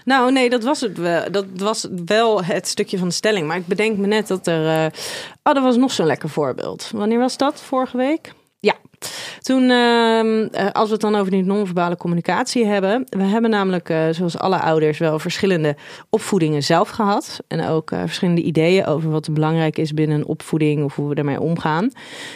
[0.06, 1.32] Nou, nee, dat was het wel.
[1.32, 3.48] Dat was wel het stukje van de stelling.
[3.48, 4.68] Maar ik bedenk me net dat er.
[4.68, 4.92] eh
[5.44, 6.90] Oh, er was nog zo'n lekker voorbeeld.
[6.94, 7.62] Wanneer was dat?
[7.62, 8.34] Vorige week?
[8.60, 8.76] Ja.
[9.42, 13.06] Toen, ehm, eh, als we het dan over die non-verbale communicatie hebben.
[13.10, 15.76] We hebben namelijk, eh, zoals alle ouders, wel verschillende
[16.10, 17.40] opvoedingen zelf gehad.
[17.48, 21.16] En ook eh, verschillende ideeën over wat belangrijk is binnen een opvoeding of hoe we
[21.16, 21.92] daarmee omgaan.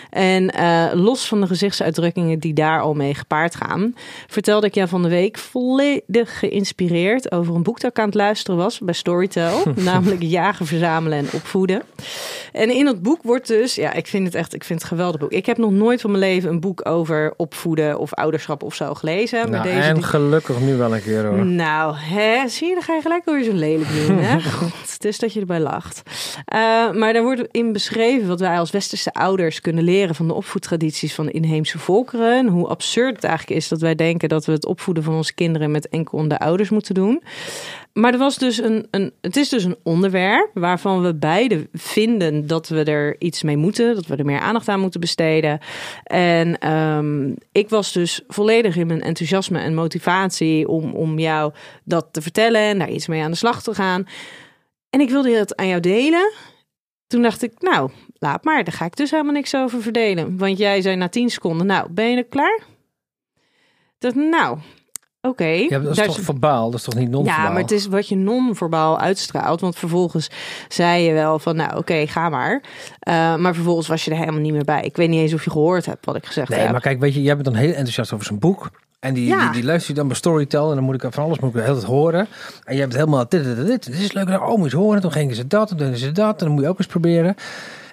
[0.10, 0.52] En
[0.94, 3.96] los van de gezichtsuitdrukkingen die daar al mee gepaard gaan,
[4.28, 8.16] vertelde ik jou van de week volledig geïnspireerd over een boek dat ik aan het
[8.16, 9.64] luisteren was bij Storytel.
[9.76, 11.82] namelijk Jagen, Verzamelen en Opvoeden.
[12.52, 14.98] En in dat boek wordt dus, ja, ik vind het echt, ik vind het een
[14.98, 15.32] geweldig boek.
[15.32, 18.94] Ik heb nog nooit van mijn leven een boek over opvoeden of ouderschap of zo
[18.94, 19.40] gelezen.
[19.40, 21.46] Maar Nou, deze en die- gelukkig nu wel een keer hoor.
[21.46, 24.18] nou, hè, zie je, dan ga je gelijk weer zo lelijk doen.
[24.18, 24.42] Hè?
[24.60, 26.02] God, het is dat je erbij lacht.
[26.46, 26.58] Eh,
[26.92, 31.14] maar daar wordt in beschreven wat wij als westerse ouders kunnen leren van de opvoedtradities
[31.16, 32.38] van de inheemse volkeren.
[32.38, 35.34] En hoe absurd het eigenlijk is dat wij denken dat we het opvoeden van onze
[35.34, 37.22] kinderen met enkel de ouders moeten doen.
[37.96, 42.48] Maar er was dus een, een, het is dus een onderwerp waarvan we beide vinden
[42.48, 45.60] dat we er iets mee moeten, dat we er meer aandacht aan moeten besteden.
[46.04, 51.54] En ehm, ik was dus volledig in mijn enthousiasme en motivatie om, om jou
[51.84, 54.08] dat te vertellen en daar iets mee aan de slag te gaan.
[54.90, 56.34] En ik wilde het aan jou delen.
[57.08, 60.38] Toen dacht ik, nou, laat maar, daar ga ik dus helemaal niks over verdelen.
[60.38, 62.60] Want jij zei na 10 seconden, nou, ben je klaar?
[63.98, 64.58] Dacht, nou,
[65.28, 65.46] oké.
[65.46, 67.46] Ja, dat is toch verbaal, dat is toch niet non-verbaal?
[67.46, 69.62] ja, maar het is wat je non-verbaal uitstraalt.
[69.62, 70.30] Want vervolgens
[70.68, 72.62] zei je wel van, nou oké, ga maar.
[73.00, 74.82] Eh, maar vervolgens was je er helemaal niet meer bij.
[74.82, 76.72] Ik weet niet eens of je gehoord hebt wat ik gezegd Nee, heb.
[76.72, 78.72] maar kijk, weet je, jij bent dan heel enthousiast over zijn boek.
[79.00, 79.44] En die, Ja.
[79.44, 80.70] die, die luister je dan bij Storytel.
[80.70, 82.28] En dan moet ik van alles moet ik de hele tijd horen.
[82.64, 83.90] En je hebt helemaal dit, dit, dit, dit.
[84.00, 84.28] Is leuk.
[84.28, 85.02] Nou, oh, moet je horen.
[85.02, 85.72] Toen gingen ze dat.
[85.72, 86.40] En toen ze dat.
[86.40, 87.36] En dan moet je ook eens proberen.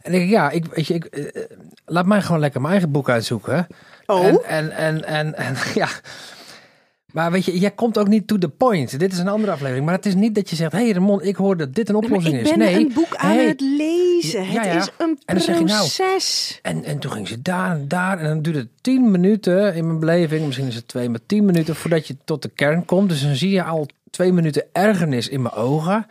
[0.03, 1.43] En denk ik, ja, ik, weet je, ik, eh, eh,
[1.87, 3.67] laat mij gewoon lekker mijn eigen boek uitzoeken.
[4.07, 4.25] Oh?
[4.25, 5.89] En, en, en, en, en ja.
[7.13, 8.99] Maar weet je, jij komt ook niet to the point.
[8.99, 9.85] Dit is een andere aflevering.
[9.85, 11.95] Maar het is niet dat je zegt, hé hey Ramon, ik hoor dat dit een
[11.95, 12.49] oplossing ik is.
[12.49, 14.45] ben Nee, een boek aan hey, het lezen.
[14.45, 14.77] Ja, Het ja.
[14.77, 16.59] is een En dan zeg je nou, proces.
[16.63, 18.19] En, en toen ging ze daar en daar.
[18.19, 20.47] En dan duurde het tien minuten in mijn beleving.
[20.47, 23.09] Misschien is het twee, maar tien minuten voordat je tot de kern komt.
[23.09, 26.07] Dus dan zie je al twee minuten ergernis in mijn ogen.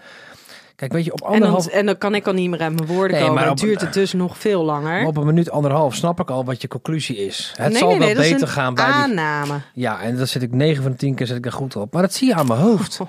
[0.81, 1.67] Kijk, weet je, op En dan, anderhalf...
[1.67, 3.35] en dan kan ik al niet meer uit mijn woorden Nee, komen.
[3.35, 5.05] maar Dan duurt het dus nog veel langer.
[5.05, 7.53] op een minuut anderhalf snap ik al wat je conclusie is.
[7.55, 9.53] Het nee, zal nee, wel nee, dat is beter gaan bij die...
[9.73, 11.93] Ja, en dan zit ik 9 van de 10 keer zit ik er goed op.
[11.93, 12.99] Maar dat zie je aan mijn hoofd.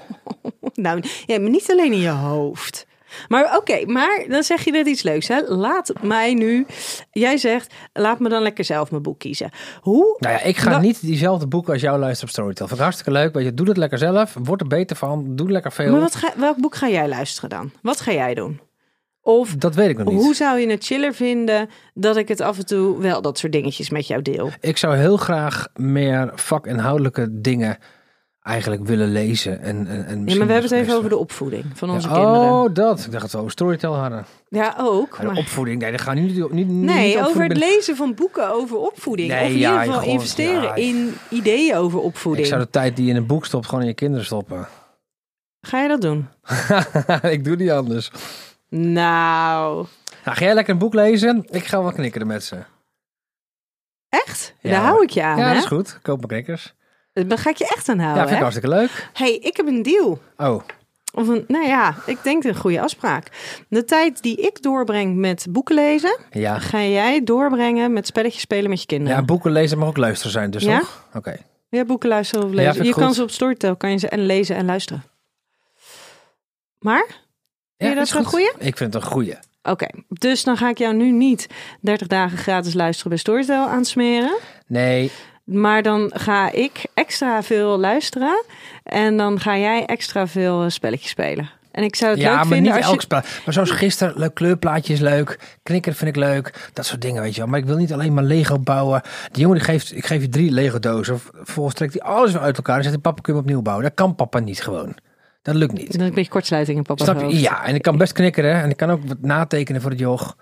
[0.75, 2.87] Nou, ja, maar niet alleen in je hoofd.
[3.29, 5.29] Maar oké, maar dan zeg je net iets leuks.
[5.29, 5.41] Hè?
[5.47, 6.67] Laat mij nu.
[7.11, 9.51] Jij zegt, laat me dan lekker zelf mijn boek kiezen.
[9.81, 10.17] Hoe?
[10.19, 12.67] Nou ja, ik ga niet diezelfde boeken als jou luisteren op Storytel.
[12.67, 13.35] Vind ik hartstikke leuk.
[13.35, 14.37] Weet je, doe het lekker zelf.
[14.43, 15.37] Word er beter van.
[15.37, 15.91] Doe lekker veel.
[15.91, 17.71] Maar wat ga, welk boek ga jij luisteren dan?
[17.83, 18.61] Wat ga jij doen?
[19.25, 20.23] Of Dat weet ik nog niet.
[20.23, 23.53] hoe zou je het chiller vinden dat ik het af en toe wel dat soort
[23.53, 24.51] dingetjes met jou deel?
[24.61, 27.79] Ik zou heel graag meer vakinhoudelijke dingen
[28.43, 29.61] eigenlijk willen lezen.
[29.61, 32.15] En, en, en Ja, maar we hebben het even over de opvoeding van onze Ja,
[32.15, 32.41] kinderen.
[32.51, 33.05] Oh, dat.
[33.05, 34.25] Ik dacht dat we over Storytel hadden.
[34.49, 35.11] Ja, ook.
[35.11, 35.37] Maar de Maar...
[35.37, 38.77] opvoeding, nee, dat gaan niet, niet, niet Nee, niet over het lezen van boeken over
[38.79, 39.29] opvoeding.
[39.29, 42.45] Nee, of in ja, ieder geval gewoon- investeren in ideeën over opvoeding.
[42.47, 44.69] Ik zou de tijd die je in een boek stopt, gewoon in je kinderen stoppen.
[45.61, 46.29] Ga je dat doen?
[47.37, 48.11] ik doe niet anders.
[48.69, 49.87] Nou,
[50.25, 51.45] Nou, ga jij lekker een boek lezen?
[51.51, 52.57] Ik ga wel knikkeren met ze.
[54.09, 54.55] echt?
[54.61, 55.55] Ja, Daar hou ik je aan, ja, hè?
[55.55, 55.99] dat is goed.
[56.03, 56.75] Koop mijn knikkers.
[57.13, 58.37] Daar ga ik je echt aan Ja, vind ik hè?
[58.41, 59.11] hartstikke leuk.
[59.13, 60.19] hey, ik heb een deal.
[60.37, 60.63] Oh,
[61.15, 63.27] Of een, nou ja, ik denk een goede afspraak.
[63.69, 66.59] De tijd die ik doorbreng met boeken lezen, ja.
[66.59, 69.17] ga jij doorbrengen met spelletjes spelen met je kinderen.
[69.17, 70.79] Ja, boeken lezen mag ook luisteren zijn, dus Ja?
[70.79, 71.09] toch?
[71.15, 71.37] Oké.
[71.69, 72.73] Ja, boeken luisteren of Ja, lezen.
[72.75, 73.17] vind ik je kan goed.
[73.17, 75.05] ze op Storytel kan je ze en lezen en luisteren.
[76.79, 77.07] Maar?
[77.77, 78.31] Vind je dat is zo'n goed.
[78.31, 78.51] goeie?
[78.59, 79.35] Ik vind het een goeie.
[79.63, 81.47] Oké, dus dan ga ik jou nu niet
[81.81, 84.39] 30 dagen gratis luisteren bij Storytel aansmeren.
[84.67, 85.11] Nee,
[85.45, 88.45] Maar dan ga ik extra veel luisteren.
[88.83, 91.51] En dan ga jij extra veel eh, spelletjes spelen.
[91.71, 93.01] En ik zou het ja, leuk maar vinden niet als elk je...
[93.01, 93.21] spel.
[93.45, 95.59] Maar zoals gisteren, leuk kleurplaatje is leuk.
[95.63, 96.71] Knikker vind ik leuk.
[96.73, 97.51] Dat soort dingen, weet je wel.
[97.51, 99.03] Maar ik wil niet alleen maar Lego bouwen.
[99.31, 101.19] Die jongen die geeft, ik geef je drie Lego dozen.
[101.19, 102.77] Vervolgens trekt hij alles weer uit elkaar.
[102.77, 103.85] En zegt hij, papa, kun je hem opnieuw bouwen?
[103.85, 104.95] Dat kan papa niet gewoon.
[105.43, 105.93] Dat lukt niet.
[105.93, 107.41] Dan een beetje kortsluiting in papa's Snap je?
[107.41, 108.63] Ja, en ik kan best knikkeren.
[108.63, 110.37] En ik kan ook wat natekenen voor het joch.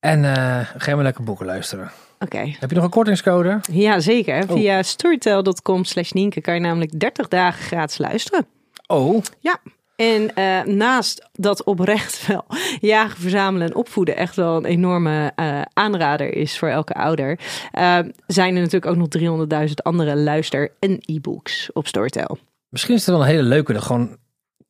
[0.00, 1.90] En eh ga maar lekker boeken luisteren.
[2.22, 2.54] Oké.
[2.58, 3.60] Heb je nog een kortingscode?
[3.70, 4.42] Ja, zeker.
[4.42, 4.52] Oh.
[4.52, 8.46] Via storytel.com slash Nienke kan je namelijk 30 dagen gratis luisteren.
[8.86, 9.58] Oh, Ja.
[9.96, 12.44] En eh, naast dat oprecht wel
[12.80, 17.38] jagen, verzamelen en opvoeden echt wel een enorme eh, aanrader is voor elke ouder,
[17.72, 22.38] eh, zijn er natuurlijk ook nog 300.000 andere luister- en e-books op Storytel.
[22.68, 23.72] misschien is het wel een hele leuke.
[23.72, 24.16] Dat gewoon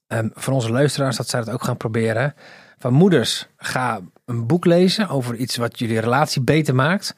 [0.07, 2.35] ehm, voor onze luisteraars, dat zij dat ook gaan proberen.
[2.79, 7.15] Van moeders, ga een boek lezen over iets wat jullie relatie beter maakt.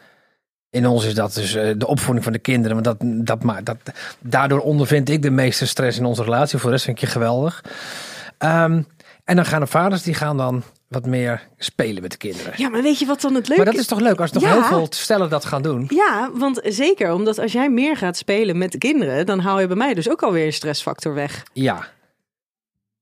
[0.75, 2.83] In ons is dat dus eh, de opvoeding van de kinderen.
[2.83, 3.77] Want dat, dat, maakt dat,
[4.21, 6.59] daardoor ondervind ik de meeste stress in onze relatie.
[6.59, 7.65] Voor de rest vind ik je geweldig.
[8.39, 8.83] Ehm,
[9.25, 12.53] en dan gaan de vaders, die gaan dan wat meer spelen met de kinderen.
[12.57, 14.43] Ja, maar weet je wat dan het leuke Maar dat is toch leuk als toch
[14.43, 14.53] Ja.
[14.53, 15.87] heel veel stellen dat gaan doen.
[15.89, 19.67] Ja, want zeker, omdat als jij meer gaat spelen met de kinderen, dan hou je
[19.67, 21.43] bij mij dus ook alweer een stressfactor weg.
[21.53, 21.87] Ja,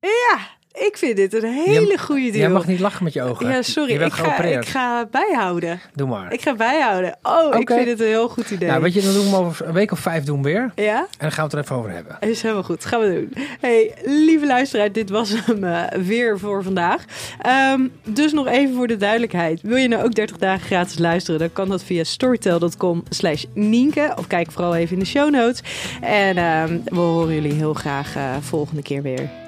[0.01, 0.39] Ja,
[0.73, 2.37] ik vind dit een hele goede deal.
[2.37, 3.49] jij mag niet lachen met je ogen.
[3.49, 5.81] Ja, sorry, ik ga, ik ga bijhouden.
[5.95, 6.33] Doe maar.
[6.33, 7.19] Ik ga bijhouden.
[7.23, 8.69] Oh, ik vind het een heel goed idee.
[8.69, 10.73] Nou, weet je, dan doen we hem over een week of vijf doen we weer.
[10.75, 10.99] Ja?
[10.99, 12.17] En dan gaan we het er even over hebben.
[12.21, 12.85] Is helemaal goed.
[12.85, 13.45] Gaan we doen.
[13.61, 17.05] Hey, lieve luisteraar, dit was hem eh, weer voor vandaag.
[17.41, 19.61] Ehm, dus nog even voor de duidelijkheid.
[19.63, 21.41] Wil je nou ook 30 dagen gratis luisteren?
[21.41, 24.13] Dan kan dat via storytel.com slash Nienke.
[24.17, 25.63] Of kijk vooral even in de show notes.
[26.01, 29.42] En ehm, we horen jullie heel graag eh, volgende keer weer.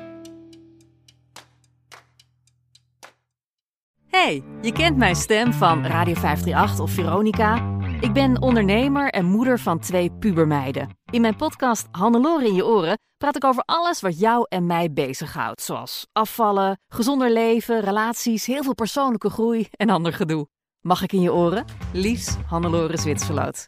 [4.14, 7.78] Hey, je kent mijn stem van Radio 538 of Veronica.
[8.00, 10.98] Ik ben ondernemer en moeder van twee pubermeiden.
[11.10, 14.92] In mijn podcast Hannelore in je oren praat ik over alles wat jou en mij
[14.92, 15.62] bezighoudt.
[15.62, 20.46] Zoals afvallen, gezonder leven, relaties, heel veel persoonlijke groei en ander gedoe.
[20.80, 21.64] Mag ik in je oren?
[21.92, 23.64] Liefs, Hannelore Zwitserloot.